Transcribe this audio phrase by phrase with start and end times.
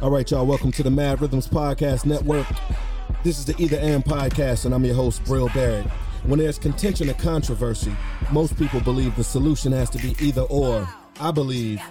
[0.00, 2.46] All right, y'all, welcome to the Mad Rhythms Podcast Network.
[3.24, 5.86] This is the Either and Podcast, and I'm your host, Bril Barrett.
[6.22, 7.92] When there's contention and controversy,
[8.30, 10.88] most people believe the solution has to be either or.
[11.18, 11.82] I believe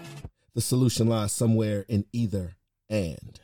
[0.55, 2.55] the solution lies somewhere in either
[2.89, 3.41] and.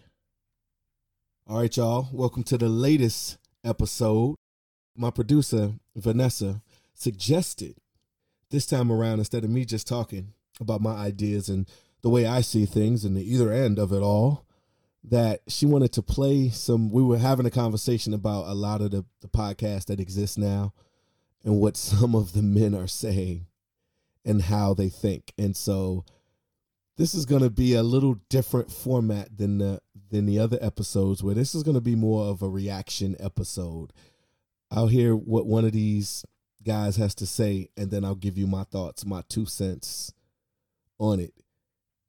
[1.46, 4.36] All right, y'all, welcome to the latest episode.
[4.96, 6.62] My producer, Vanessa,
[6.94, 7.76] suggested
[8.50, 11.70] this time around, instead of me just talking about my ideas and
[12.02, 14.46] the way I see things and the either end of it all,
[15.06, 16.92] that she wanted to play some.
[16.92, 20.74] We were having a conversation about a lot of the, the podcasts that exist now
[21.44, 23.48] and what some of the men are saying
[24.26, 25.34] and how they think.
[25.38, 26.06] And so
[26.98, 31.24] this is going to be a little different format than the than the other episodes
[31.24, 33.92] where this is going to be more of a reaction episode.
[34.70, 36.24] I'll hear what one of these
[36.64, 40.14] guys has to say and then I'll give you my thoughts, my two cents
[41.00, 41.34] on it.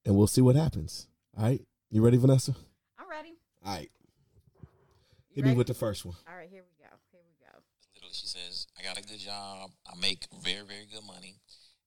[0.04, 1.08] And we'll see what happens.
[1.36, 1.62] All right?
[1.90, 2.54] You ready, Vanessa?
[3.64, 3.74] I'm ready.
[3.74, 3.90] All right.
[5.30, 5.54] You Hit ready?
[5.54, 6.14] me with the first one.
[6.28, 6.90] All right, here we go.
[7.10, 7.58] Here we go.
[7.94, 11.36] literally she says i got a good job i make very very good money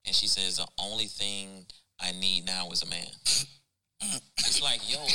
[0.06, 1.66] and she says the only thing
[2.02, 3.08] i need now is a man
[4.38, 5.12] it's like yo like,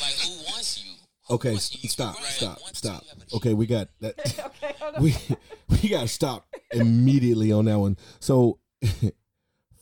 [0.00, 0.92] like who wants you
[1.28, 1.80] Who Okay, wants you?
[1.82, 3.02] You stop, really stop, stop.
[3.02, 4.14] to have a- Okay, we got that.
[4.62, 5.14] okay, we
[5.82, 7.96] we got to stop immediately on that one.
[8.18, 8.58] So,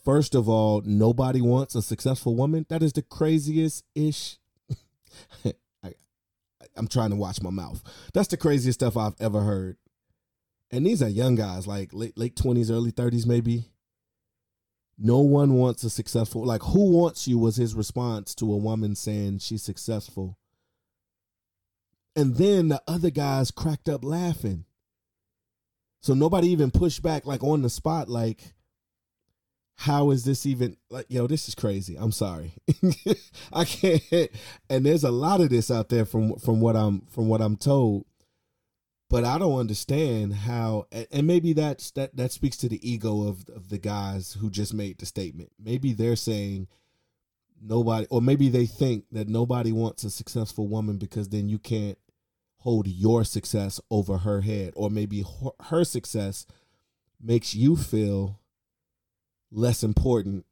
[0.05, 2.65] first of all, nobody wants a successful woman.
[2.69, 4.37] That is the craziest ish.
[5.83, 5.93] I,
[6.75, 7.81] I'm trying to watch my mouth.
[8.13, 9.77] That's the craziest stuff I've ever heard.
[10.71, 13.65] And these are young guys, like late late twenties, early thirties, maybe.
[14.97, 16.45] No one wants a successful.
[16.45, 17.37] Like, who wants you?
[17.39, 20.37] Was his response to a woman saying she's successful.
[22.15, 24.65] And then the other guys cracked up laughing.
[26.01, 28.53] So nobody even pushed back like on the spot like
[29.83, 31.95] how is this even like yo this is crazy.
[31.95, 32.51] I'm sorry.
[33.53, 34.03] I can't
[34.69, 37.55] and there's a lot of this out there from from what I'm from what I'm
[37.55, 38.03] told.
[39.09, 43.47] But I don't understand how and- maybe that's that that speaks to the ego of
[43.55, 45.53] of the guys who just made the statement.
[45.57, 46.67] Maybe they're saying
[47.61, 51.97] nobody or maybe they think that nobody wants a successful woman because then you can't
[52.57, 56.45] hold your success over her head or maybe her, her success
[57.21, 58.41] makes you feel
[59.51, 60.45] less important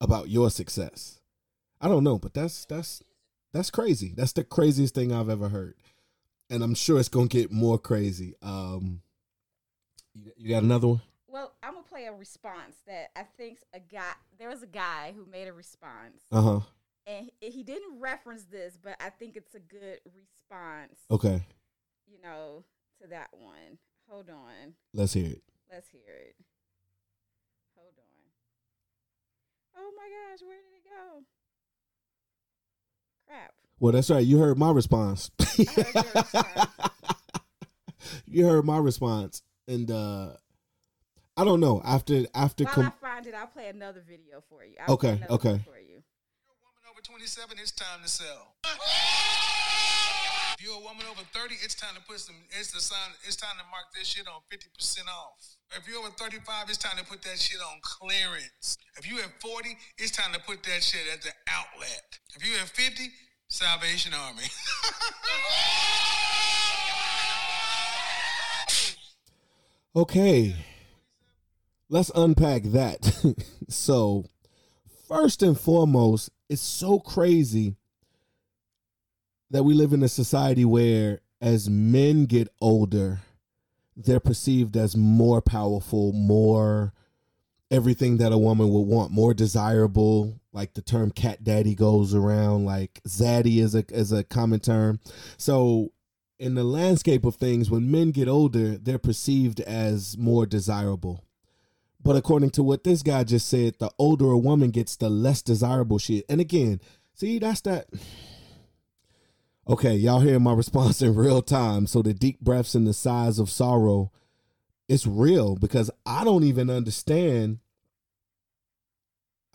[0.00, 1.20] about your success
[1.80, 3.02] i don't know but that's that's
[3.52, 5.74] that's crazy that's the craziest thing i've ever heard
[6.50, 9.00] and i'm sure it's gonna get more crazy um
[10.14, 13.80] you, you got another one Well, I'm gonna play a response that I think a
[13.80, 14.12] guy.
[14.38, 16.60] There was a guy who made a response, uh-huh
[17.06, 21.00] and he, he didn't reference this, but I think it's a good response.
[21.10, 21.42] okay
[22.06, 22.64] You know,
[23.02, 23.78] to that one.
[24.08, 24.74] Hold on.
[24.92, 26.36] let's hear it Let's hear it.
[27.76, 28.04] Hold on.
[29.76, 31.24] Oh my gosh, where did it go?
[33.26, 33.52] Crap.
[33.80, 36.68] well that's right you heard my response heard response.
[38.26, 40.28] you heard my response and uh
[41.38, 44.62] i don't know after after While com- I find it, I'll play another video for
[44.64, 44.74] you.
[44.86, 45.50] I'll Okay, another okay.
[45.50, 46.02] one For you.
[46.42, 48.54] You're a woman over 27, it's time to sell.
[50.56, 53.34] If you're a woman over 30, it's time to put some, it's the sign, it's
[53.34, 55.34] time to mark this shit on 50% off.
[55.76, 58.78] If you're over 35, it's time to put that shit on clearance.
[58.96, 62.18] If you're at 40, it's time to put that shit at the outlet.
[62.36, 63.10] If you're at 50,
[63.48, 64.44] Salvation Army.
[69.96, 70.56] Okay.
[71.88, 73.14] Let's unpack that.
[73.68, 74.24] so,
[75.06, 77.76] first and foremost, it's so crazy
[79.50, 83.20] that we live in a society where as men get older,
[83.96, 86.92] they're perceived as more powerful, more
[87.70, 90.40] everything that a woman would want, more desirable.
[90.52, 95.00] Like the term cat daddy goes around, like zaddy is a is a common term.
[95.36, 95.92] So
[96.38, 101.24] in the landscape of things, when men get older, they're perceived as more desirable.
[102.02, 105.40] But according to what this guy just said, the older a woman gets, the less
[105.42, 106.24] desirable she is.
[106.28, 106.80] And again,
[107.14, 107.86] see, that's that.
[109.68, 111.86] Okay, y'all hear my response in real time.
[111.86, 114.12] So the deep breaths and the sighs of sorrow,
[114.88, 117.58] it's real because I don't even understand.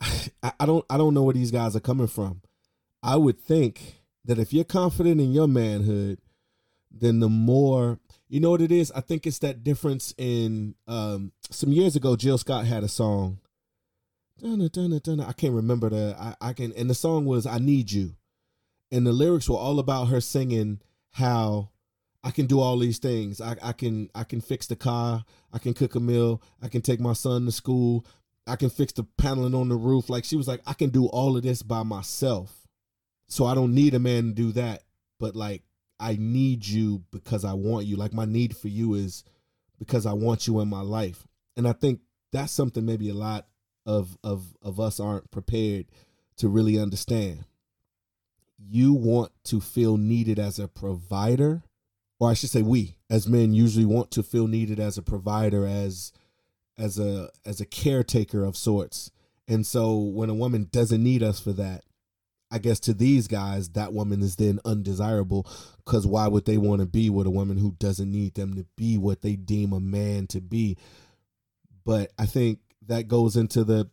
[0.00, 2.42] I, I don't I don't know where these guys are coming from.
[3.02, 6.18] I would think that if you're confident in your manhood,
[6.90, 7.98] then the more
[8.28, 8.92] you know what it is.
[8.92, 12.16] I think it's that difference in um some years ago.
[12.16, 13.38] Jill Scott had a song.
[14.40, 15.26] Dunna, dunna, dunna.
[15.28, 16.16] I can't remember the.
[16.18, 18.14] I, I can and the song was "I Need You,"
[18.90, 20.80] and the lyrics were all about her singing
[21.12, 21.70] how
[22.22, 23.40] I can do all these things.
[23.40, 25.24] I, I can I can fix the car.
[25.52, 26.42] I can cook a meal.
[26.62, 28.04] I can take my son to school.
[28.46, 30.10] I can fix the paneling on the roof.
[30.10, 32.66] Like she was like, I can do all of this by myself.
[33.28, 34.82] So I don't need a man to do that,
[35.18, 35.62] but like
[35.98, 37.96] I need you because I want you.
[37.96, 39.24] Like my need for you is
[39.78, 41.26] because I want you in my life.
[41.56, 42.00] And I think
[42.32, 43.46] that's something maybe a lot
[43.86, 45.86] of of of us aren't prepared
[46.38, 47.44] to really understand.
[48.62, 51.62] You want to feel needed as a provider,
[52.18, 55.66] or I should say we as men usually want to feel needed as a provider
[55.66, 56.12] as
[56.78, 59.10] as a as a caretaker of sorts.
[59.48, 61.84] And so when a woman doesn't need us for that,
[62.50, 65.46] I guess to these guys, that woman is then undesirable
[65.84, 68.66] because why would they want to be with a woman who doesn't need them to
[68.76, 70.76] be what they deem a man to be?
[71.84, 73.88] But I think that goes into the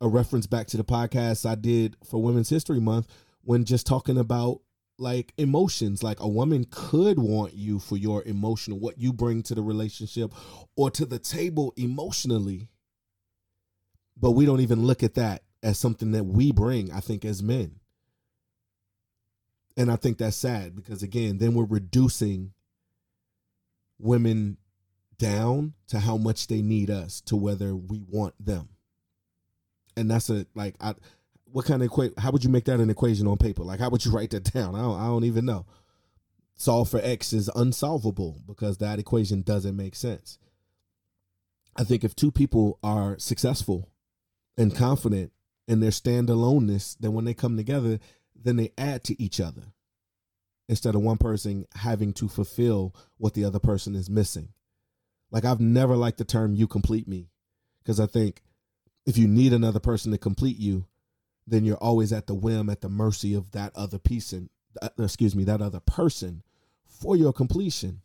[0.00, 3.06] a reference back to the podcast I did for Women's History Month
[3.42, 4.60] when just talking about
[4.98, 6.02] like emotions.
[6.02, 10.32] Like a woman could want you for your emotional what you bring to the relationship
[10.76, 12.68] or to the table emotionally.
[14.16, 17.42] But we don't even look at that as something that we bring i think as
[17.42, 17.76] men.
[19.76, 22.52] And i think that's sad because again then we're reducing
[23.98, 24.56] women
[25.18, 28.70] down to how much they need us to whether we want them.
[29.96, 30.94] And that's a like i
[31.52, 32.18] what kind of equate?
[32.18, 33.62] How would you make that an equation on paper?
[33.62, 34.74] Like, how would you write that down?
[34.74, 35.66] I don't, I don't even know.
[36.54, 40.38] Solve for x is unsolvable because that equation doesn't make sense.
[41.76, 43.88] I think if two people are successful
[44.56, 45.32] and confident
[45.66, 47.98] in their standaloneness, then when they come together,
[48.34, 49.62] then they add to each other
[50.68, 54.48] instead of one person having to fulfill what the other person is missing.
[55.30, 57.30] Like I've never liked the term you complete me
[57.82, 58.42] because I think
[59.06, 60.86] if you need another person to complete you,
[61.46, 64.48] then you're always at the whim, at the mercy of that other piece and
[64.80, 66.42] uh, excuse me, that other person
[66.86, 68.00] for your completion.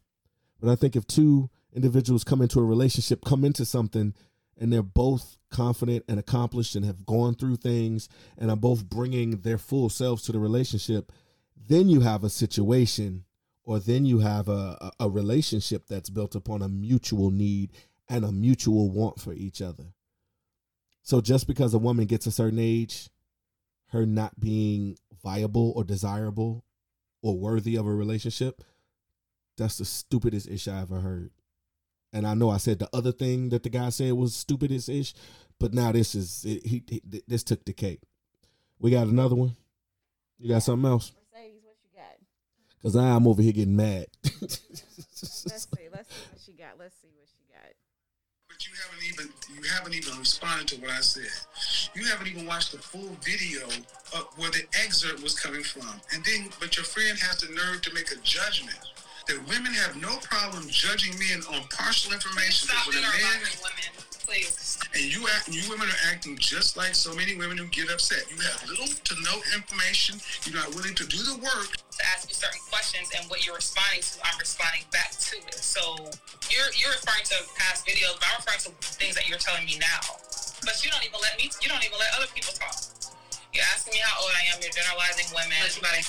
[0.59, 4.13] But I think if two individuals come into a relationship, come into something,
[4.59, 9.41] and they're both confident and accomplished and have gone through things and are both bringing
[9.41, 11.11] their full selves to the relationship,
[11.69, 13.23] then you have a situation
[13.63, 17.71] or then you have a, a relationship that's built upon a mutual need
[18.09, 19.83] and a mutual want for each other.
[21.03, 23.09] So just because a woman gets a certain age
[23.89, 26.63] her not being viable or desirable
[27.21, 28.63] or worthy of a relationship,
[29.57, 31.31] that's the stupidest ish I ever heard.
[32.13, 35.13] And I know I said the other thing that the guy said was stupidest ish,
[35.59, 38.01] but now this is it, he, he this took the cake.
[38.79, 39.55] We got another one.
[40.39, 41.11] You got something else?
[41.33, 42.81] Mercedes, what you got?
[42.81, 44.05] Cause I'm over here getting mad.
[44.23, 45.47] Let's see.
[45.49, 46.05] Let's see what
[46.45, 46.77] she got.
[46.77, 47.73] Let's see what she got.
[48.57, 51.29] But you haven't even you haven't even responded to what I said.
[51.93, 53.67] You haven't even watched the full video
[54.17, 56.01] of where the excerpt was coming from.
[56.11, 58.79] And then but your friend has the nerve to make a judgment
[59.27, 62.69] that women have no problem judging men on partial information.
[62.69, 63.93] Stop when a man women,
[64.25, 64.79] please.
[64.95, 68.25] and you act, you women are acting just like so many women who get upset.
[68.31, 70.17] You have little to no information.
[70.45, 71.77] You're not willing to do the work.
[71.77, 72.33] To ask you
[73.27, 75.55] certain what you're responding to, I'm responding back to it.
[75.55, 75.81] So
[76.49, 79.77] you're you're referring to past videos, but I'm referring to things that you're telling me
[79.79, 79.99] now.
[80.63, 81.51] But you don't even let me.
[81.61, 82.75] You don't even let other people talk.
[83.53, 84.61] You're asking me how old I am.
[84.61, 85.57] You're generalizing women.
[85.81, 86.01] But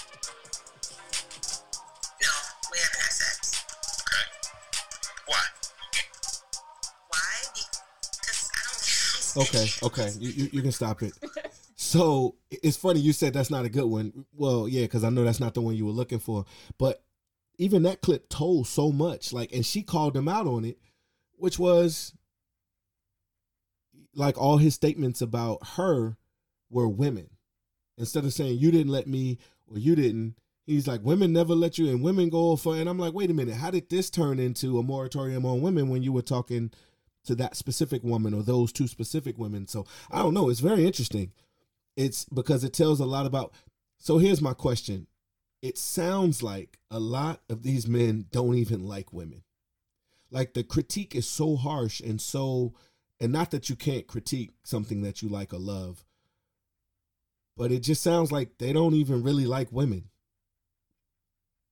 [2.22, 2.32] no,
[2.72, 3.64] we haven't had sex.
[4.02, 4.24] Okay.
[5.26, 5.44] Why?
[7.08, 7.28] Why?
[7.54, 8.60] Because I
[9.34, 9.48] don't.
[9.48, 11.12] okay, okay, you, you you can stop it.
[11.80, 14.26] So it's funny you said that's not a good one.
[14.34, 16.44] Well, yeah, because I know that's not the one you were looking for.
[16.76, 17.02] But
[17.58, 19.32] even that clip told so much.
[19.32, 20.78] Like, and she called him out on it,
[21.36, 22.14] which was
[24.14, 26.16] like all his statements about her
[26.70, 27.30] were women.
[27.96, 30.36] Instead of saying you didn't let me or you didn't,
[30.66, 32.76] he's like women never let you and women go for.
[32.76, 35.88] And I'm like, wait a minute, how did this turn into a moratorium on women
[35.88, 36.70] when you were talking
[37.24, 39.66] to that specific woman or those two specific women?
[39.66, 40.48] So I don't know.
[40.48, 41.32] It's very interesting.
[41.96, 43.52] It's because it tells a lot about.
[43.98, 45.08] So here's my question.
[45.60, 49.42] It sounds like a lot of these men don't even like women.
[50.30, 52.74] Like the critique is so harsh and so,
[53.20, 56.04] and not that you can't critique something that you like or love,
[57.56, 60.04] but it just sounds like they don't even really like women.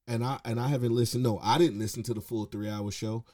[0.09, 1.25] And I and I haven't listened.
[1.25, 3.25] No, I didn't listen to the full three hour show.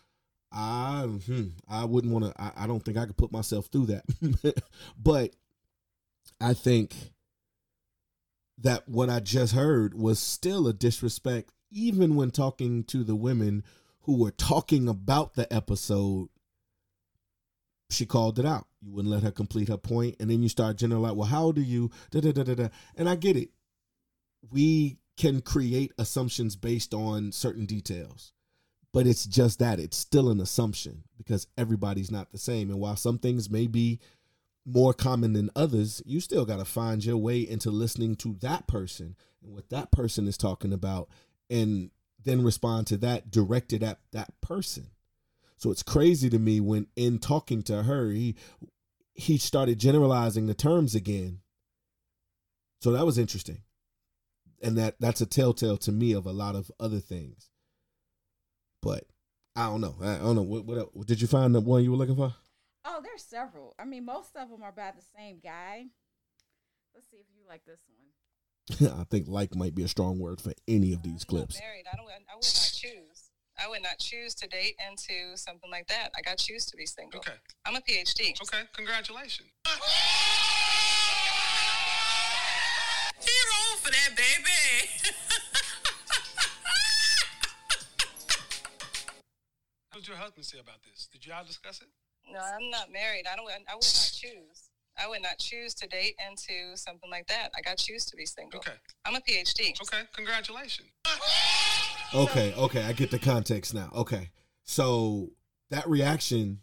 [0.51, 2.41] I hmm, I wouldn't want to.
[2.41, 4.63] I, I don't think I could put myself through that.
[4.99, 5.35] but
[6.41, 6.95] I think
[8.59, 13.65] that what I just heard was still a disrespect, even when talking to the women
[14.03, 16.29] who were talking about the episode.
[17.91, 18.67] She called it out.
[18.81, 21.17] You wouldn't let her complete her point, and then you start generalizing.
[21.17, 21.91] Well, how do you?
[22.11, 22.69] Da, da, da, da, da.
[22.97, 23.51] And I get it.
[24.51, 28.33] We can create assumptions based on certain details,
[28.93, 32.71] but it's just that it's still an assumption because everybody's not the same.
[32.71, 34.01] And while some things may be
[34.65, 38.67] more common than others, you still got to find your way into listening to that
[38.67, 41.09] person and what that person is talking about
[41.51, 41.91] and
[42.25, 44.89] then respond to that directed at that person.
[45.57, 48.37] So it's crazy to me when in talking to her, he
[49.15, 51.41] he started generalizing the terms again.
[52.81, 53.63] So that was interesting.
[54.63, 57.51] And that that's a telltale to me of a lot of other things.
[58.81, 59.05] But
[59.55, 59.97] I don't know.
[60.01, 60.43] I don't know.
[60.43, 62.35] What, what, what did you find the one you were looking for?
[62.85, 63.75] Oh, there's several.
[63.79, 65.87] I mean, most of them are by the same guy.
[66.95, 68.99] Let's see if you like this one.
[69.01, 71.61] I think like might be a strong word for any of these I'm clips.
[71.61, 71.85] married.
[71.93, 72.07] I don't.
[72.09, 73.31] I would not choose.
[73.63, 76.11] I would not choose to date into something like that.
[76.17, 77.19] I got choose to be single.
[77.19, 77.37] Okay.
[77.67, 78.35] I'm a PhD.
[78.43, 78.63] Okay.
[78.75, 79.49] Congratulations.
[83.21, 84.89] Hero for that baby.
[89.91, 91.09] What did your husband say about this?
[91.13, 91.89] Did y'all discuss it?
[92.31, 93.25] No, I'm not married.
[93.31, 93.49] I don't.
[93.49, 94.71] I would not choose.
[94.99, 97.49] I would not choose to date into something like that.
[97.57, 98.59] I got choose to be single.
[98.59, 98.77] Okay.
[99.07, 99.81] I'm a PhD.
[99.81, 100.03] Okay.
[100.15, 100.89] Congratulations.
[102.15, 103.91] Okay, okay, I get the context now.
[103.95, 104.31] Okay.
[104.65, 105.31] So
[105.71, 106.61] that reaction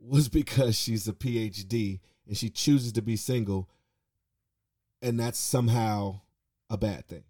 [0.00, 3.68] was because she's a PhD and she chooses to be single
[5.02, 6.20] and that's somehow
[6.70, 7.24] a bad thing.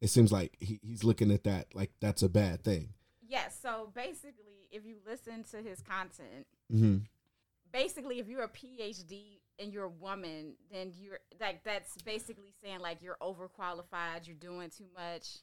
[0.00, 2.94] It seems like he, he's looking at that like that's a bad thing.
[3.30, 3.56] Yes.
[3.62, 6.98] so basically, if you listen to his content, hmm
[7.72, 12.80] basically, if you're a PhD and you're a woman, then you're like that's basically saying
[12.80, 15.38] like you're overqualified, you're doing too much.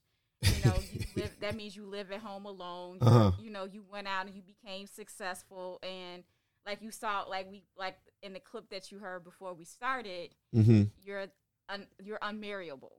[0.55, 1.31] You know, you live.
[1.39, 2.97] That means you live at home alone.
[3.01, 3.31] You're- Uh-huh.
[3.39, 6.23] You know, you went out and you became successful, and
[6.65, 10.35] like you saw, like we like in the clip that you heard before we started,
[10.53, 11.27] hmm you're
[11.69, 12.97] un, you're unmarriable.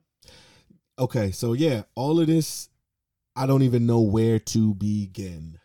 [0.99, 2.71] Okay, so yeah, all of this,
[3.39, 5.61] I don't even know where to begin,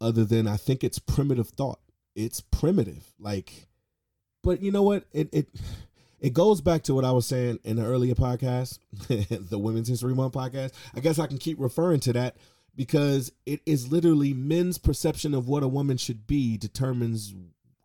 [0.00, 1.80] other than I think it's primitive thought.
[2.14, 3.66] It's primitive, like,
[4.44, 5.06] but you know what?
[5.12, 5.48] It it
[6.20, 8.78] it goes back to what I was saying in the earlier podcast,
[9.50, 10.72] the Women's History Month podcast.
[10.94, 12.36] I guess I can keep referring to that
[12.76, 17.34] because it is literally men's perception of what a woman should be determines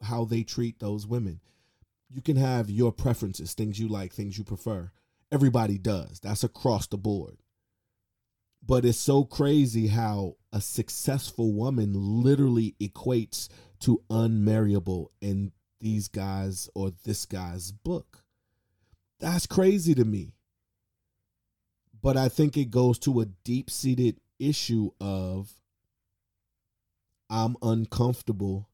[0.03, 1.39] how they treat those women.
[2.13, 4.91] You can have your preferences, things you like, things you prefer.
[5.31, 6.19] Everybody does.
[6.19, 7.37] That's across the board.
[8.67, 13.47] But it's so crazy how a successful woman literally equates
[13.81, 18.23] to unmarriable in these guys or this guy's book.
[19.19, 20.33] That's crazy to me.
[22.01, 25.53] But I think it goes to a deep seated issue of
[27.29, 28.69] I'm uncomfortable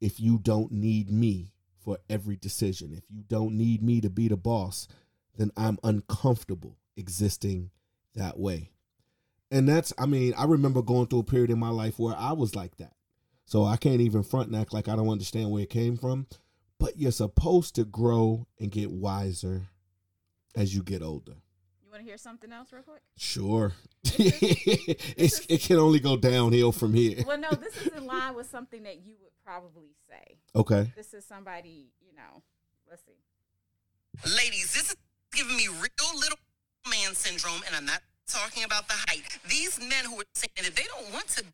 [0.00, 2.92] if you don't need me for every decision.
[2.94, 4.88] If you don't need me to be the boss,
[5.36, 7.70] then I'm uncomfortable existing
[8.14, 8.73] that way.
[9.54, 12.32] And that's, I mean, I remember going through a period in my life where I
[12.32, 12.90] was like that.
[13.44, 16.26] So I can't even front and act like I don't understand where it came from.
[16.80, 19.68] But you're supposed to grow and get wiser
[20.56, 21.34] as you get older.
[21.84, 23.02] You want to hear something else, real quick?
[23.16, 23.74] Sure.
[24.02, 27.22] it's, it can only go downhill from here.
[27.24, 30.38] Well, no, this is in line with something that you would probably say.
[30.56, 30.92] Okay.
[30.96, 32.42] This is somebody, you know.
[32.90, 34.34] Let's see.
[34.34, 34.96] Ladies, this is
[35.32, 36.38] giving me real little
[36.90, 39.22] man syndrome, and I'm not talking about the height.
[39.48, 41.44] These men who are saying that they don't want to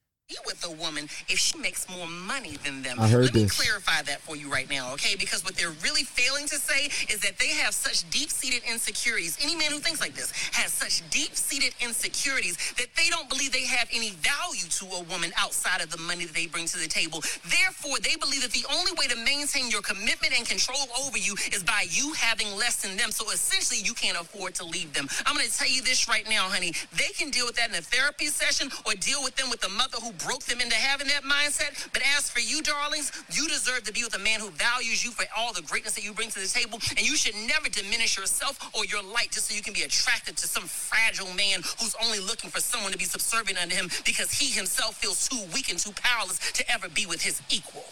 [0.47, 2.99] with a woman if she makes more money than them.
[3.01, 3.61] I heard Let me this.
[3.61, 5.17] clarify that for you right now, okay?
[5.17, 9.39] Because what they're really failing to say is that they have such deep-seated insecurities.
[9.43, 13.67] Any man who thinks like this has such deep-seated insecurities that they don't believe they
[13.67, 16.89] have any value to a woman outside of the money that they bring to the
[16.89, 17.23] table.
[17.49, 21.35] Therefore, they believe that the only way to maintain your commitment and control over you
[21.53, 23.11] is by you having less than them.
[23.11, 25.09] So essentially, you can't afford to leave them.
[25.27, 26.73] I'm going to tell you this right now, honey.
[26.97, 29.69] They can deal with that in a therapy session or deal with them with a
[29.69, 31.89] mother who broke them into having that mindset.
[31.93, 35.11] But as for you, darlings, you deserve to be with a man who values you
[35.11, 36.79] for all the greatness that you bring to the table.
[36.97, 40.37] And you should never diminish yourself or your light just so you can be attracted
[40.37, 44.31] to some fragile man who's only looking for someone to be subservient unto him because
[44.33, 47.85] he himself feels too weak and too powerless to ever be with his equal.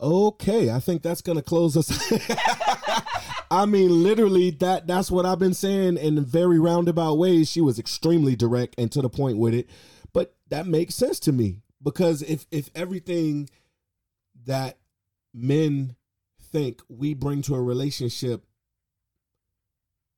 [0.00, 1.88] Okay, I think that's gonna close us.
[3.50, 7.48] I mean, literally, that that's what I've been saying in very roundabout ways.
[7.48, 9.68] She was extremely direct and to the point with it,
[10.14, 13.50] but that makes sense to me because if if everything
[14.46, 14.78] that
[15.34, 15.96] men
[16.40, 18.46] think we bring to a relationship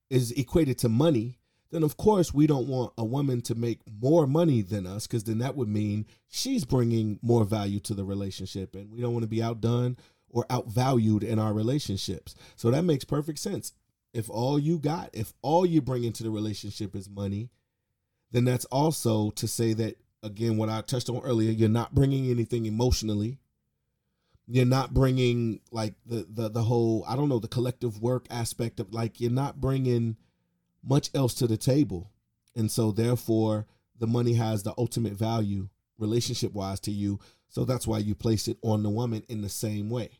[0.09, 1.39] is equated to money,
[1.71, 5.25] then of course we don't want a woman to make more money than us because
[5.25, 9.25] then that would mean she's bringing more value to the relationship and we don't want
[9.25, 9.97] to be outdone
[10.29, 12.35] or outvalued in our relationships.
[12.55, 13.73] So that makes perfect sense.
[14.13, 17.51] If all you got, if all you bring into the relationship is money,
[18.37, 22.31] then that's also to say that again what I touched on earlier, you're not bringing
[22.31, 23.39] anything emotionally.
[24.47, 28.79] You're not bringing like the the the whole I don't know the collective work aspect
[28.79, 30.19] of like you're not bringing
[30.85, 32.11] much else to the table,
[32.55, 33.67] and so therefore
[33.99, 37.19] the money has the ultimate value relationship wise to you.
[37.49, 40.11] So that's why you place it on the woman in the same way.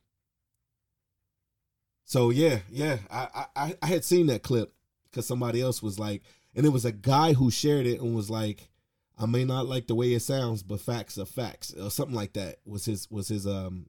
[2.07, 4.73] So yeah, yeah, I I, I had seen that clip
[5.05, 6.23] because somebody else was like,
[6.57, 8.71] and it was a guy who shared it and was like,
[9.19, 12.33] I may not like the way it sounds, but facts are facts, or something like
[12.33, 13.87] that was his was his um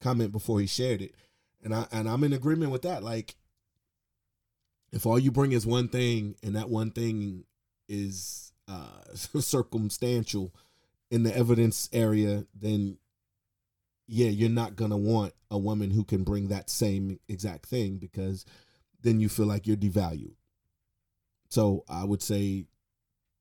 [0.00, 1.14] comment before he shared it,
[1.64, 3.02] and I and I'm in agreement with that.
[3.02, 3.36] Like,
[4.92, 7.44] if all you bring is one thing, and that one thing
[7.88, 10.54] is uh circumstantial
[11.10, 12.98] in the evidence area, then
[14.06, 18.44] yeah, you're not gonna want a woman who can bring that same exact thing because
[19.02, 20.34] then you feel like you're devalued.
[21.50, 22.64] So I would say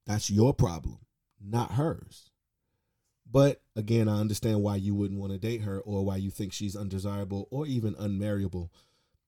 [0.06, 0.98] that's your problem,
[1.40, 2.32] not hers.
[3.32, 6.52] But again, I understand why you wouldn't want to date her or why you think
[6.52, 8.72] she's undesirable or even unmarriable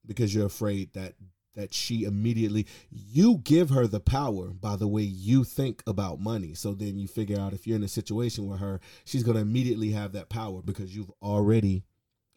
[0.06, 1.14] because you're afraid that
[1.54, 6.54] that she immediately you give her the power by the way you think about money.
[6.56, 9.42] So then you figure out if you're in a situation with her she's going to
[9.42, 11.84] immediately have that power because you've already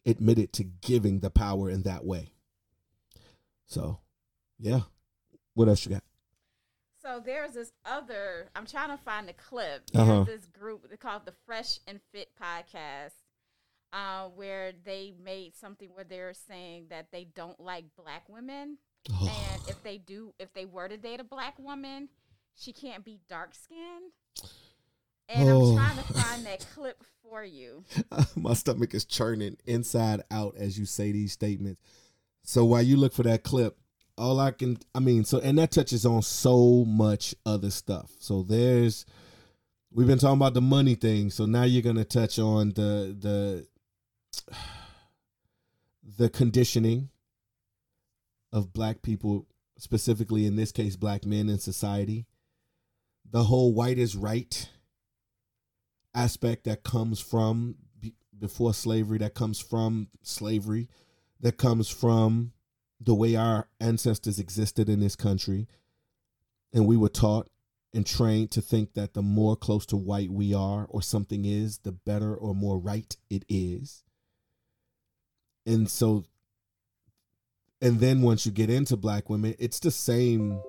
[0.05, 2.29] admitted to giving the power in that way.
[3.65, 3.99] So
[4.59, 4.81] yeah.
[5.55, 6.03] What else you got
[7.05, 8.49] So there's this other.
[8.55, 9.83] I'm trying to find the clip.
[9.91, 10.23] There's Uh-huh.
[10.23, 13.13] this group they call the Fresh and Fit podcast,
[13.93, 19.61] uh, where they made something where they're saying that they don't like black women, and
[19.67, 22.09] if they do, if they were to date a black woman,
[22.55, 24.11] she can't be dark skinned.
[25.29, 25.71] And Oh.
[25.71, 27.83] I'm trying to find that clip for you.
[28.35, 31.79] my stomach is churning inside out as you say these statements.
[32.43, 33.77] So while you look for that clip,
[34.17, 38.11] all I can, I mean, so and that touches on so much other stuff.
[38.19, 39.05] So there's,
[39.91, 41.29] we've been talking about the money thing.
[41.31, 43.67] So now you're gonna touch on the the
[46.17, 47.09] the conditioning
[48.53, 52.25] of black people, specifically in this case, black men in society.
[53.29, 54.69] The whole white is right
[56.13, 57.75] aspect that comes from
[58.37, 60.89] before slavery, that comes from slavery,
[61.41, 62.53] that comes from
[62.99, 65.67] the way our ancestors existed in this country.
[66.73, 67.49] And we were taught
[67.93, 71.79] and trained to think that the more close to white we are or something is,
[71.79, 74.03] the better or more right it is.
[75.65, 76.25] And so,
[77.81, 80.61] and then once you get into black women, it's the same.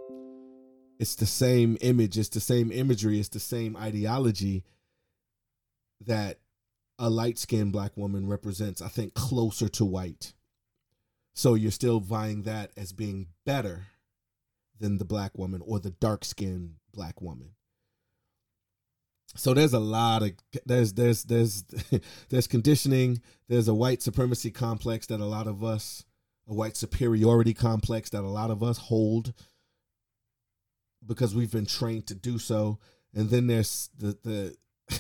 [0.99, 2.17] It's the same image.
[2.17, 3.19] It's the same imagery.
[3.19, 4.65] It's the same ideology
[6.07, 6.39] that
[6.99, 10.33] a light skinned black woman represents, I think, closer to white.
[11.37, 13.89] So you're still vying that as being better
[14.81, 17.51] than the black woman or the dark skinned black woman.
[19.35, 20.33] So there's a lot of
[20.65, 21.65] there's there's there's
[22.31, 26.07] there's conditioning, there's a white supremacy complex that a lot of us,
[26.49, 29.35] a white superiority complex that a lot of us hold
[31.05, 32.79] because we've been trained to do so.
[33.15, 34.57] And then there's the the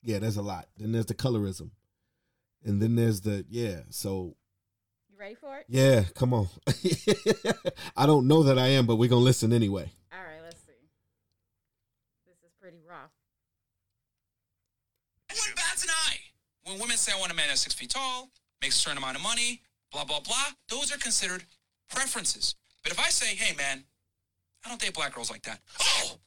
[0.00, 0.68] yeah, there's a lot.
[0.76, 1.70] Then there's the colorism.
[2.64, 4.36] And then there's the yeah, so
[5.16, 5.64] You ready for it?
[5.68, 6.48] yeah, come on.
[7.96, 9.90] I don't know that I am, but we're gonna listen anyway.
[10.12, 10.72] All right, let's see.
[12.26, 13.12] This is pretty rough.
[15.30, 16.18] One bats an eye.
[16.64, 18.28] When women say I want a man that's six feet tall,
[18.60, 21.44] makes a certain amount of money, blah, blah, blah, those are considered
[21.88, 22.54] preferences.
[22.82, 23.84] But if I say, hey, man,
[24.66, 25.60] I don't date black girls like that.
[25.80, 26.18] Oh,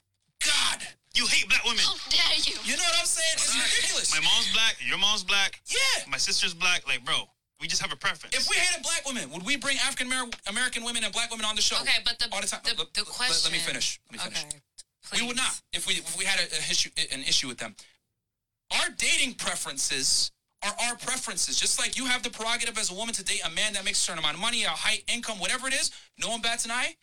[0.43, 0.82] God.
[1.13, 1.84] You hate black women.
[1.84, 2.56] How dare you?
[2.63, 3.34] You know what I'm saying?
[3.34, 4.13] It's ridiculous.
[4.15, 4.78] My mom's black.
[4.88, 5.62] Your mom's black.
[5.67, 6.10] Yeah.
[6.10, 6.88] My sister's black.
[6.88, 8.36] Like, bro, we just have a preference.
[8.36, 10.08] If we hated black women, would we bring African
[10.48, 11.76] American women and black women on the show?
[11.82, 12.62] Okay, but the all the time.
[12.63, 13.52] the, Let- the question.
[13.52, 14.00] Let, me finish.
[14.10, 14.43] Let me finish.
[14.45, 15.22] Okay.
[15.22, 17.76] We would not if we if we had a, a issue an issue with them.
[18.72, 20.32] Our dating preferences
[20.63, 21.60] are our preferences.
[21.60, 23.98] Just like you have the prerogative as a woman to date a man that makes
[24.00, 25.91] a certain amount of money, a height, income, whatever it is.
[26.22, 26.95] No one bats an eye.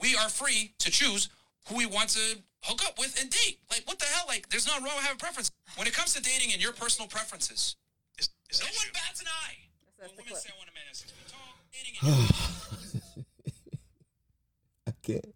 [0.00, 1.28] We are free to choose
[1.68, 3.58] who we want to hook up with and date.
[3.70, 4.24] Like what the hell?
[4.26, 5.50] Like there's nothing wrong with having a preference.
[5.76, 7.76] When it comes to dating and your personal preferences,
[8.18, 8.92] It's, it's no one issue.
[8.94, 9.56] bats an eye.
[10.04, 10.42] That's When the women clip.
[10.42, 11.94] say I want a man that's six feet tall, dating
[14.86, 15.34] I can't.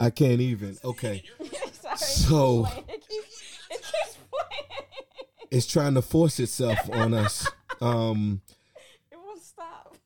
[0.00, 0.78] I can't even.
[0.84, 1.22] Okay.
[1.72, 1.96] Sorry.
[1.98, 4.86] So- it keeps, it keeps playing.
[5.50, 7.46] It's trying to force itself on us.
[7.80, 8.42] Um
[9.10, 9.96] It won't stop.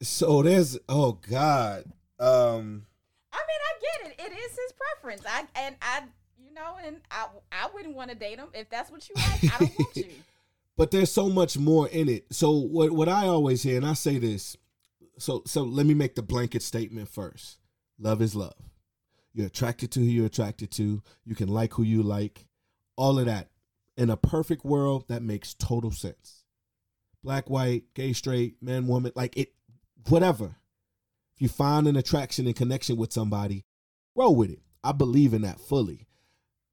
[0.00, 1.84] so there's oh God.
[2.18, 2.86] Um
[3.30, 4.20] I mean, I get it.
[4.24, 5.22] It is his preference.
[5.28, 6.04] I and I,
[6.38, 9.44] you know, and I, I wouldn't want to date him if that's what you like.
[9.54, 10.06] I don't want you.
[10.80, 12.24] But there's so much more in it.
[12.32, 14.56] So what what I always hear, and I say this,
[15.18, 17.58] so so let me make the blanket statement first.
[17.98, 18.54] Love is love.
[19.34, 21.02] You're attracted to who you're attracted to.
[21.26, 22.46] You can like who you like.
[22.96, 23.50] All of that.
[23.98, 26.44] In a perfect world, that makes total sense.
[27.22, 29.52] black, white, gay, straight, man, woman, like it,
[30.08, 30.56] whatever.
[31.34, 33.66] If you find an attraction and connection with somebody,
[34.14, 34.62] roll with it.
[34.82, 36.06] I believe in that fully.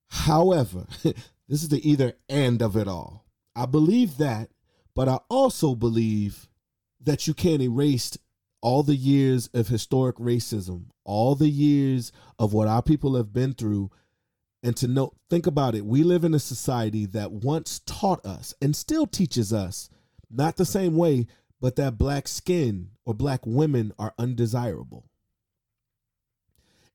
[0.07, 3.26] However, this is the either and of it all.
[3.57, 4.49] I believe that,
[4.95, 6.47] but I also believe
[7.01, 8.17] that you can't erase
[8.61, 13.53] all the years of historic racism, all the years of what our people have been
[13.53, 13.91] through
[14.63, 15.85] and to know think about it.
[15.85, 19.89] We live in a society that once taught us and still teaches us
[20.29, 21.27] not the same way
[21.59, 25.09] but that black skin or black women are undesirable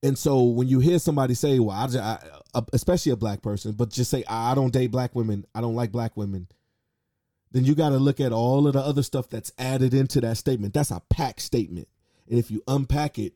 [0.02, 1.98] and so when you hear somebody say well I, just,
[2.54, 5.74] I especially a black person but just say i don't date black women i don't
[5.74, 6.48] like black women
[7.52, 10.36] then you got to look at all of the other stuff that's added into that
[10.36, 11.88] statement that's a packed statement
[12.28, 13.34] and if you unpack it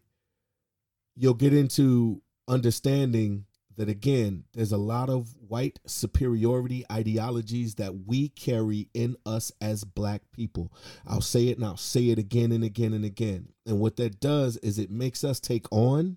[1.15, 8.29] you'll get into understanding that again, there's a lot of white superiority ideologies that we
[8.31, 10.73] carry in us as black people.
[11.07, 13.49] I'll say it and I'll say it again and again and again.
[13.67, 16.17] And what that does is it makes us take on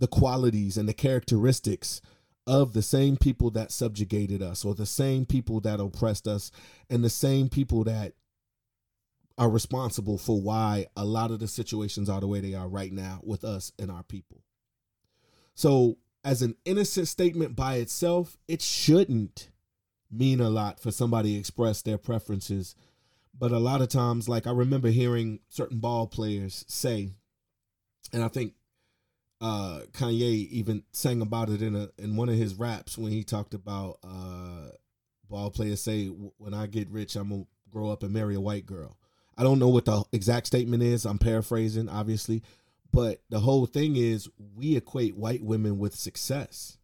[0.00, 2.00] the qualities and the characteristics
[2.46, 6.50] of the same people that subjugated us or the same people that oppressed us
[6.88, 8.14] and the same people that
[9.38, 12.92] are responsible for why a lot of the situations are the way they are right
[12.92, 14.42] now with us and our people.
[15.54, 19.50] So as an innocent statement by itself, it shouldn't
[20.10, 22.74] mean a lot for somebody to express their preferences.
[23.38, 27.10] But a lot of times, like I remember hearing certain ball players say,
[28.12, 28.54] and I think
[29.40, 33.24] uh, Kanye even sang about it in a in one of his raps when he
[33.24, 34.70] talked about uh,
[35.28, 38.66] ball players say, "When I get rich, I'm gonna grow up and marry a white
[38.66, 38.98] girl."
[39.38, 41.06] I don't know what the exact statement is.
[41.06, 42.42] I'm paraphrasing, obviously,
[42.92, 46.76] but the whole thing is we equate white women with success.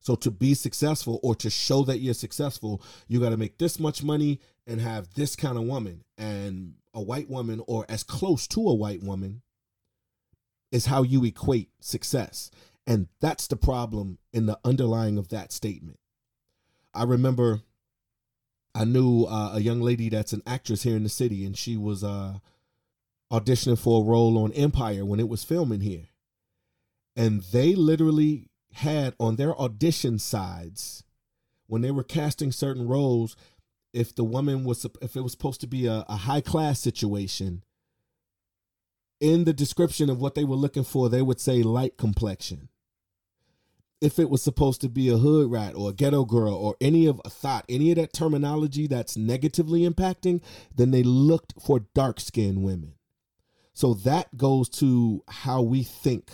[0.00, 3.80] So to be successful or to show that you're successful, you got to make this
[3.80, 6.04] much money and have this kind of woman.
[6.18, 9.40] And a white woman or as close to a white woman
[10.74, 12.50] is how you equate success.
[12.84, 16.00] And that's the problem in the underlying of that statement.
[16.92, 17.60] I remember
[18.74, 21.76] I knew uh, a young lady that's an actress here in the city, and she
[21.76, 22.38] was uh,
[23.32, 26.08] auditioning for a role on Empire when it was filming here.
[27.14, 31.04] And they literally had on their audition sides,
[31.68, 33.36] when they were casting certain roles,
[33.92, 37.62] if the woman was if it was supposed to be a, a high class situation,
[39.20, 42.68] in the description of what they were looking for, they would say light complexion.
[44.00, 47.06] If it was supposed to be a hood rat or a ghetto girl or any
[47.06, 50.42] of a thought, any of that terminology that's negatively impacting,
[50.74, 52.94] then they looked for dark skinned women.
[53.72, 56.30] So that goes to how we think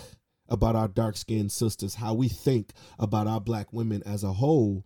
[0.49, 4.85] about our dark skinned sisters, how we think about our black women as a whole,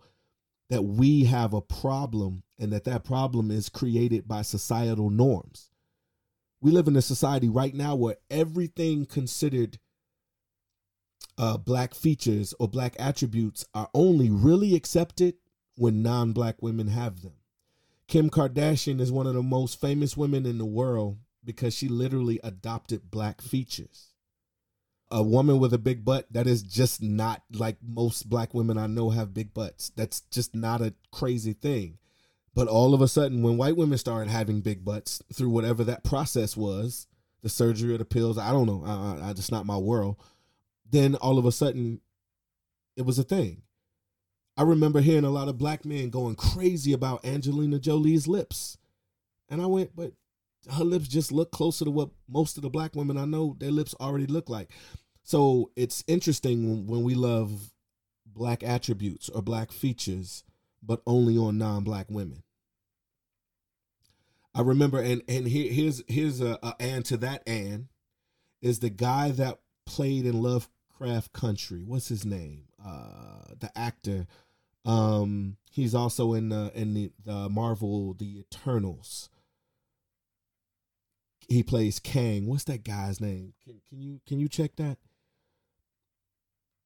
[0.69, 5.71] that we have a problem and that that problem is created by societal norms.
[6.65, 9.79] We live in a society right now where everything considered
[11.37, 15.35] uh, black features or black attributes are only really accepted
[15.77, 17.35] when non black women have them.
[18.09, 22.41] Kim Kardashian is one of the most famous women in the world because she literally
[22.43, 24.15] adopted black features.
[25.11, 28.87] A woman with a big butt, that is just not like most black women I
[28.87, 29.93] know have big butts.
[29.97, 31.99] That's just not a crazy thing.
[32.55, 36.05] But all of a sudden, when white women started having big butts through whatever that
[36.05, 37.09] process was,
[37.43, 40.17] the surgery or the pills, I don't know, I, I, it's not my world.
[40.89, 42.01] Then all of a sudden,
[42.97, 43.63] it was a thing.
[44.57, 48.79] I remember hearing a lot of black men going crazy about Angelina Jolie's lips.
[49.49, 50.13] And I went, but
[50.73, 53.73] her lips just look closer to what most of the black women I know their
[53.73, 54.71] lips already look like.
[55.25, 57.73] So it's interesting when we love
[58.27, 60.45] black attributes or black features,
[60.85, 62.43] but only on non-black women.
[64.55, 67.89] I remember, and and here, here's here's a, a and to that and
[68.63, 71.83] is the guy that played in Lovecraft Country.
[71.85, 72.65] What's his name?
[72.85, 74.27] Uh, the actor.
[74.85, 79.29] Um, he's also in the in the, the Marvel The Eternals
[81.49, 82.47] he plays Kang.
[82.47, 83.55] What's that guy's name?
[83.65, 84.99] Can, can you can you check that?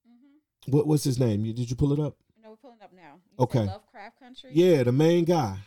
[0.08, 0.72] Mm-hmm.
[0.72, 1.44] What what's his name?
[1.44, 2.16] You, did you pull it up?
[2.82, 3.14] Up now.
[3.30, 3.66] You okay.
[3.66, 4.50] Lovecraft Country.
[4.52, 5.58] Yeah, the main guy.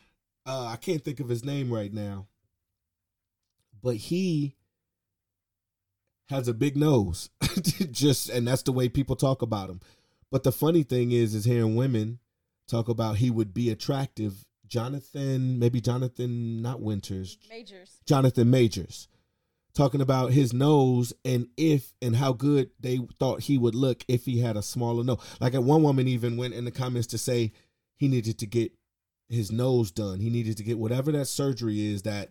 [0.45, 2.28] Uh, I can't think of his name right now,
[3.84, 4.56] but he
[6.30, 7.30] has a big nose.
[7.91, 9.82] Just and that's the way people talk about him.
[10.32, 12.19] But the funny thing is, is hearing women
[12.67, 19.10] talk about he would be attractive Jonathan, maybe Jonathan, not Winters, Majors, Jonathan Majors,
[19.73, 24.25] talking about his nose and if and how good they thought he would look if
[24.25, 25.19] he had a smaller nose.
[25.39, 27.51] Like one woman even went in the comments to say
[27.95, 28.71] he needed to get
[29.29, 30.19] his nose done.
[30.19, 32.29] He needed to get whatever that surgery is that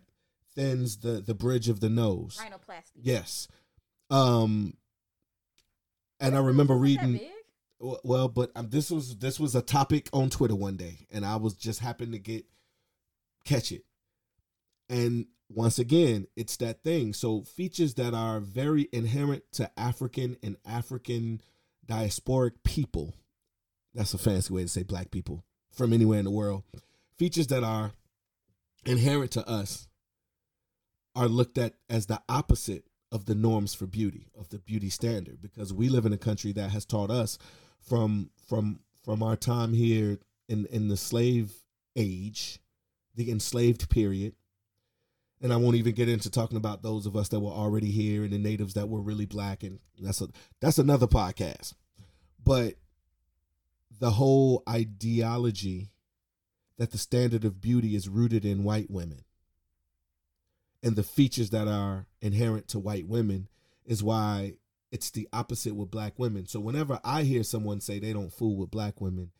[0.55, 2.39] thins the the bridge of the nose.
[2.41, 3.01] Rhinoplasty.
[3.01, 3.47] Yes.
[4.09, 4.75] Um
[6.19, 7.19] and I remember reading
[8.03, 11.37] well, but um, this was this was a topic on Twitter one day, and I
[11.37, 12.45] was just happened to get
[13.43, 13.83] catch it.
[14.89, 17.13] And once again, it's that thing.
[17.13, 21.41] So features that are very inherent to African and African
[21.85, 23.13] diasporic people.
[23.93, 26.63] That's a fancy way to say black people from anywhere in the world.
[27.17, 27.91] Features that are
[28.85, 29.87] inherent to us
[31.15, 35.41] are looked at as the opposite of the norms for beauty, of the beauty standard,
[35.41, 37.37] because we live in a country that has taught us
[37.81, 41.51] from from from our time here in in the slave
[41.95, 42.59] age,
[43.15, 44.33] the enslaved period.
[45.41, 48.23] And I won't even get into talking about those of us that were already here
[48.23, 50.27] and the natives that were really black, and that's a
[50.59, 51.73] that's another podcast.
[52.43, 52.75] But
[53.99, 55.89] the whole ideology
[56.77, 59.23] that the standard of beauty is rooted in white women
[60.83, 63.47] and the features that are inherent to white women
[63.85, 64.53] is why
[64.91, 66.47] it's the opposite with black women.
[66.47, 69.31] So whenever I hear someone say they don't fool with black women,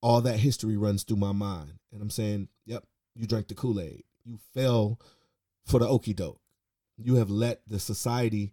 [0.00, 1.74] all that history runs through my mind.
[1.92, 4.04] And I'm saying, yep, you drank the Kool Aid.
[4.24, 4.98] You fell
[5.64, 6.40] for the okey doke.
[6.98, 8.52] You have let the society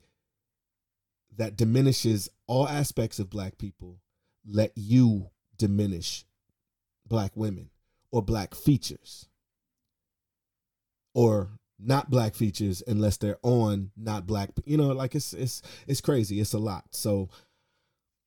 [1.38, 4.00] that diminishes all aspects of black people
[4.46, 6.26] let you diminish
[7.08, 7.70] black women
[8.12, 9.28] or black features
[11.14, 16.02] or not black features unless they're on not black you know like it's it's it's
[16.02, 17.30] crazy it's a lot so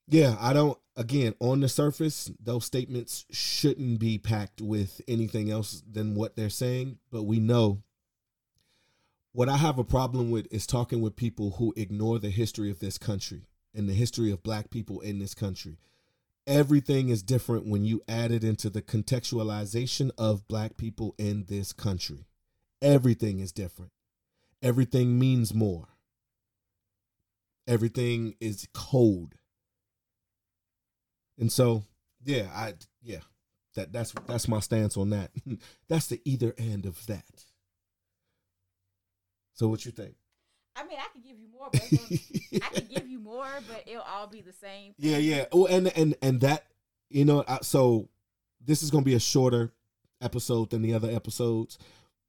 [0.07, 5.83] yeah i don't again on the surface those statements shouldn't be packed with anything else
[5.89, 7.81] than what they're saying but we know
[9.33, 12.79] what i have a problem with is talking with people who ignore the history of
[12.79, 13.43] this country
[13.75, 15.77] and the history of black people in this country
[16.47, 21.73] everything is different when you add it into the contextualization of black people in this
[21.73, 22.25] country
[22.83, 23.91] everything is different.
[24.61, 25.87] Everything means more.
[27.67, 29.35] Everything is code.
[31.39, 31.83] And so,
[32.23, 33.21] yeah, I yeah,
[33.75, 35.31] that that's that's my stance on that.
[35.87, 37.45] that's the either end of that.
[39.53, 40.15] So what you think?
[40.75, 44.01] I mean, I could give you more, but I could give you more, but it'll
[44.01, 44.93] all be the same.
[44.97, 45.45] Yeah, yeah.
[45.51, 46.65] Oh, and and and that
[47.09, 48.09] you know, I, so
[48.65, 49.71] this is going to be a shorter
[50.21, 51.77] episode than the other episodes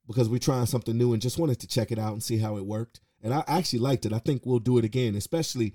[0.07, 2.57] because we're trying something new and just wanted to check it out and see how
[2.57, 2.99] it worked.
[3.23, 4.13] And I actually liked it.
[4.13, 5.73] I think we'll do it again, especially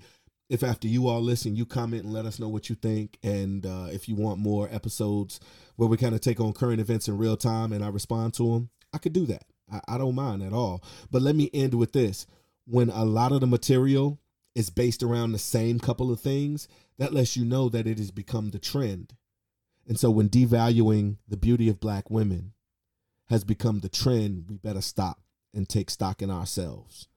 [0.49, 3.17] if after you all listen, you comment and let us know what you think.
[3.23, 5.39] And uh, if you want more episodes
[5.75, 8.53] where we kind of take on current events in real time and I respond to
[8.53, 9.43] them, I could do that.
[9.71, 10.83] I, I don't mind at all.
[11.09, 12.27] But let me end with this:
[12.65, 14.19] when a lot of the material
[14.53, 18.11] is based around the same couple of things, that lets you know that it has
[18.11, 19.13] become the trend.
[19.87, 22.53] And so when devaluing the beauty of black women
[23.29, 25.21] has become the trend, we better stop
[25.53, 27.07] and take stock in ourselves.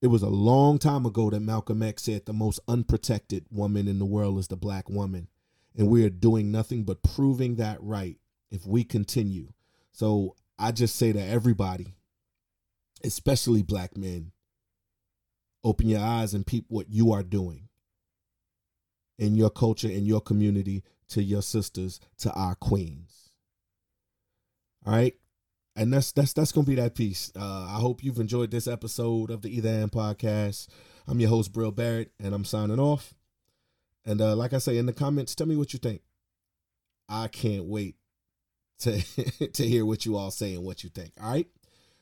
[0.00, 3.98] It was a long time ago that Malcolm X said the most unprotected woman in
[3.98, 5.28] the world is the black woman.
[5.76, 8.18] And we are doing nothing but proving that right
[8.50, 9.52] if we continue.
[9.92, 11.96] So I just say to everybody,
[13.02, 14.30] especially black men,
[15.64, 17.68] open your eyes and peep what you are doing
[19.18, 23.32] in your culture, in your community, to your sisters, to our queens.
[24.86, 25.16] All right.
[25.74, 27.32] And that's that's that's gonna be that piece.
[27.34, 30.68] Uh, I hope you've enjoyed this episode of the Either and podcast.
[31.08, 33.14] I'm your host, Bril Barrett, and I'm signing off.
[34.04, 36.02] And uh, like I say in the comments, tell me what you think.
[37.08, 37.96] I can't wait
[38.82, 39.00] to
[39.52, 41.12] to hear what you all say and what you think.
[41.20, 41.46] All right.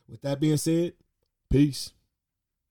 [0.07, 0.93] With that being said,
[1.49, 1.91] peace.